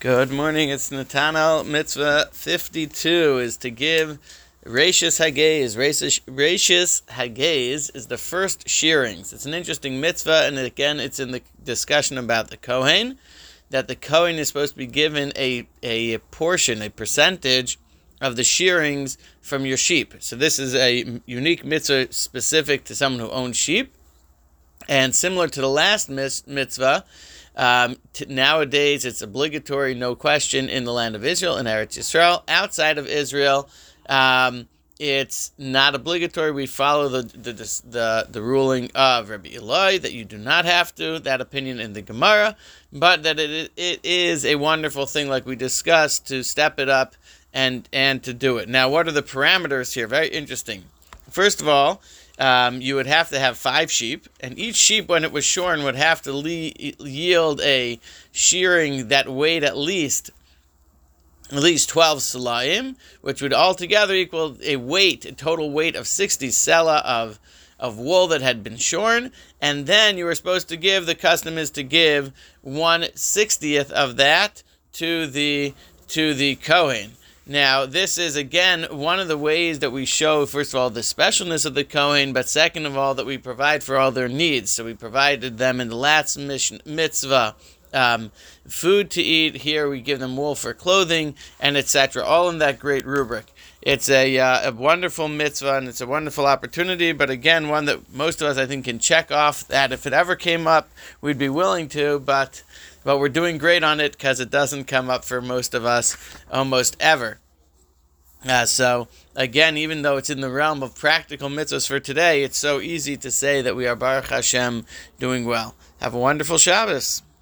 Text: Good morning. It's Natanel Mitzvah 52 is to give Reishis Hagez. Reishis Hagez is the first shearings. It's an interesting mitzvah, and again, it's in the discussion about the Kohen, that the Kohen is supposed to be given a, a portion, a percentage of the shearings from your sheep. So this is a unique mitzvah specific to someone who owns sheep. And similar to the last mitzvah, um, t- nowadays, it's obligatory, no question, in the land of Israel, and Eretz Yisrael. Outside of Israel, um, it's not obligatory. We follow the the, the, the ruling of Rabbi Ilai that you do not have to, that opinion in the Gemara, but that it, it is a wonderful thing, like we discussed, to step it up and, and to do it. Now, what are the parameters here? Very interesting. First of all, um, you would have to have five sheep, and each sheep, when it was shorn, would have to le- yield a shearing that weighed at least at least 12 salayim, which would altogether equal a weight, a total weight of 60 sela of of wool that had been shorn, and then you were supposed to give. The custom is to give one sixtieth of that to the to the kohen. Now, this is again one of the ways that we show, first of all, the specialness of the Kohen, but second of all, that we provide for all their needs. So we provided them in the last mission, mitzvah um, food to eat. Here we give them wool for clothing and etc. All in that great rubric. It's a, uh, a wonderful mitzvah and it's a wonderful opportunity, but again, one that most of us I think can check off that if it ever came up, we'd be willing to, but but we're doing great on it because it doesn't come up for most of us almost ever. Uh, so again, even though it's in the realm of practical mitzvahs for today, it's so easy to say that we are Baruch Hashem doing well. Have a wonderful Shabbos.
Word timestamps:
Good 0.00 0.30
morning. 0.30 0.70
It's 0.70 0.88
Natanel 0.88 1.66
Mitzvah 1.66 2.30
52 2.32 3.38
is 3.38 3.58
to 3.58 3.68
give 3.68 4.18
Reishis 4.64 5.20
Hagez. 5.20 5.76
Reishis 5.76 7.02
Hagez 7.02 7.94
is 7.94 8.06
the 8.06 8.16
first 8.16 8.66
shearings. 8.66 9.34
It's 9.34 9.44
an 9.44 9.52
interesting 9.52 10.00
mitzvah, 10.00 10.46
and 10.46 10.58
again, 10.58 11.00
it's 11.00 11.20
in 11.20 11.32
the 11.32 11.42
discussion 11.62 12.16
about 12.16 12.48
the 12.48 12.56
Kohen, 12.56 13.18
that 13.68 13.88
the 13.88 13.94
Kohen 13.94 14.36
is 14.36 14.48
supposed 14.48 14.72
to 14.72 14.78
be 14.78 14.86
given 14.86 15.34
a, 15.36 15.66
a 15.82 16.16
portion, 16.30 16.80
a 16.80 16.88
percentage 16.88 17.78
of 18.22 18.36
the 18.36 18.44
shearings 18.44 19.18
from 19.42 19.66
your 19.66 19.76
sheep. 19.76 20.14
So 20.20 20.34
this 20.34 20.58
is 20.58 20.74
a 20.74 21.20
unique 21.26 21.62
mitzvah 21.62 22.10
specific 22.10 22.84
to 22.84 22.94
someone 22.94 23.20
who 23.20 23.30
owns 23.30 23.58
sheep. 23.58 23.92
And 24.88 25.14
similar 25.14 25.46
to 25.48 25.60
the 25.60 25.68
last 25.68 26.08
mitzvah, 26.08 27.04
um, 27.56 27.96
t- 28.12 28.26
nowadays, 28.26 29.04
it's 29.04 29.22
obligatory, 29.22 29.94
no 29.94 30.14
question, 30.14 30.68
in 30.68 30.84
the 30.84 30.92
land 30.92 31.14
of 31.14 31.24
Israel, 31.24 31.56
and 31.56 31.68
Eretz 31.68 31.98
Yisrael. 31.98 32.42
Outside 32.48 32.98
of 32.98 33.06
Israel, 33.06 33.68
um, 34.08 34.68
it's 34.98 35.52
not 35.56 35.94
obligatory. 35.94 36.52
We 36.52 36.66
follow 36.66 37.08
the 37.08 37.22
the, 37.22 37.52
the, 37.52 38.26
the 38.28 38.42
ruling 38.42 38.90
of 38.94 39.30
Rabbi 39.30 39.50
Ilai 39.50 40.00
that 40.02 40.12
you 40.12 40.24
do 40.24 40.36
not 40.36 40.66
have 40.66 40.94
to, 40.96 41.18
that 41.20 41.40
opinion 41.40 41.80
in 41.80 41.94
the 41.94 42.02
Gemara, 42.02 42.56
but 42.92 43.22
that 43.22 43.40
it, 43.40 43.72
it 43.76 44.00
is 44.04 44.44
a 44.44 44.56
wonderful 44.56 45.06
thing, 45.06 45.28
like 45.28 45.46
we 45.46 45.56
discussed, 45.56 46.26
to 46.28 46.42
step 46.42 46.78
it 46.78 46.88
up 46.88 47.16
and, 47.52 47.88
and 47.92 48.22
to 48.22 48.34
do 48.34 48.58
it. 48.58 48.68
Now, 48.68 48.90
what 48.90 49.08
are 49.08 49.12
the 49.12 49.22
parameters 49.22 49.94
here? 49.94 50.06
Very 50.06 50.28
interesting. 50.28 50.84
First 51.30 51.60
of 51.60 51.68
all, 51.68 52.02
um, 52.38 52.80
you 52.80 52.94
would 52.94 53.06
have 53.06 53.28
to 53.30 53.38
have 53.38 53.58
five 53.58 53.90
sheep, 53.90 54.26
and 54.40 54.58
each 54.58 54.76
sheep, 54.76 55.08
when 55.08 55.24
it 55.24 55.32
was 55.32 55.44
shorn, 55.44 55.82
would 55.82 55.96
have 55.96 56.22
to 56.22 56.32
le- 56.32 56.72
yield 57.06 57.60
a 57.60 58.00
shearing 58.32 59.08
that 59.08 59.28
weighed 59.28 59.64
at 59.64 59.76
least 59.76 60.30
at 61.52 61.58
least 61.58 61.88
12 61.88 62.18
salayim, 62.20 62.94
which 63.22 63.42
would 63.42 63.52
altogether 63.52 64.14
equal 64.14 64.56
a 64.62 64.76
weight, 64.76 65.24
a 65.24 65.32
total 65.32 65.72
weight 65.72 65.96
of 65.96 66.06
60 66.06 66.48
sela 66.48 67.02
of 67.04 67.40
of 67.80 67.98
wool 67.98 68.26
that 68.28 68.42
had 68.42 68.62
been 68.62 68.76
shorn, 68.76 69.32
and 69.60 69.86
then 69.86 70.18
you 70.18 70.26
were 70.26 70.34
supposed 70.34 70.68
to 70.68 70.76
give. 70.76 71.06
The 71.06 71.14
custom 71.14 71.56
is 71.56 71.70
to 71.70 71.82
give 71.82 72.30
one 72.60 73.06
sixtieth 73.14 73.90
of 73.90 74.16
that 74.18 74.62
to 74.92 75.26
the 75.26 75.74
to 76.08 76.34
the 76.34 76.56
kohen. 76.56 77.12
Now, 77.50 77.84
this 77.84 78.16
is 78.16 78.36
again 78.36 78.86
one 78.92 79.18
of 79.18 79.26
the 79.26 79.36
ways 79.36 79.80
that 79.80 79.90
we 79.90 80.04
show, 80.04 80.46
first 80.46 80.72
of 80.72 80.78
all, 80.78 80.88
the 80.88 81.00
specialness 81.00 81.66
of 81.66 81.74
the 81.74 81.82
Kohen, 81.82 82.32
but 82.32 82.48
second 82.48 82.86
of 82.86 82.96
all, 82.96 83.12
that 83.16 83.26
we 83.26 83.38
provide 83.38 83.82
for 83.82 83.96
all 83.96 84.12
their 84.12 84.28
needs. 84.28 84.70
So 84.70 84.84
we 84.84 84.94
provided 84.94 85.58
them 85.58 85.80
in 85.80 85.88
the 85.88 85.96
last 85.96 86.38
mission, 86.38 86.80
mitzvah 86.84 87.56
um, 87.92 88.30
food 88.68 89.10
to 89.10 89.22
eat. 89.22 89.56
Here 89.56 89.90
we 89.90 90.00
give 90.00 90.20
them 90.20 90.36
wool 90.36 90.54
for 90.54 90.72
clothing 90.72 91.34
and 91.58 91.76
etc. 91.76 92.22
All 92.22 92.48
in 92.48 92.58
that 92.58 92.78
great 92.78 93.04
rubric. 93.04 93.46
It's 93.82 94.08
a, 94.08 94.38
uh, 94.38 94.70
a 94.70 94.72
wonderful 94.72 95.26
mitzvah 95.26 95.78
and 95.78 95.88
it's 95.88 96.00
a 96.00 96.06
wonderful 96.06 96.46
opportunity, 96.46 97.10
but 97.10 97.30
again, 97.30 97.68
one 97.68 97.86
that 97.86 98.12
most 98.12 98.40
of 98.40 98.46
us 98.46 98.58
I 98.58 98.66
think 98.66 98.84
can 98.84 99.00
check 99.00 99.32
off 99.32 99.66
that 99.66 99.90
if 99.90 100.06
it 100.06 100.12
ever 100.12 100.36
came 100.36 100.68
up, 100.68 100.88
we'd 101.20 101.38
be 101.38 101.48
willing 101.48 101.88
to, 101.88 102.20
but 102.20 102.62
but 103.04 103.18
we're 103.18 103.28
doing 103.28 103.58
great 103.58 103.82
on 103.82 104.00
it 104.00 104.12
because 104.12 104.40
it 104.40 104.50
doesn't 104.50 104.84
come 104.84 105.10
up 105.10 105.24
for 105.24 105.40
most 105.40 105.74
of 105.74 105.84
us 105.84 106.16
almost 106.50 106.96
ever. 107.00 107.38
Uh, 108.46 108.64
so 108.64 109.08
again, 109.36 109.76
even 109.76 110.02
though 110.02 110.16
it's 110.16 110.30
in 110.30 110.40
the 110.40 110.50
realm 110.50 110.82
of 110.82 110.94
practical 110.94 111.48
mitzvahs 111.48 111.86
for 111.86 112.00
today, 112.00 112.42
it's 112.42 112.58
so 112.58 112.80
easy 112.80 113.16
to 113.16 113.30
say 113.30 113.60
that 113.62 113.76
we 113.76 113.86
are 113.86 113.96
Baruch 113.96 114.28
Hashem 114.28 114.86
doing 115.18 115.44
well. 115.44 115.74
Have 116.00 116.14
a 116.14 116.18
wonderful 116.18 116.58
Shabbos. 116.58 117.22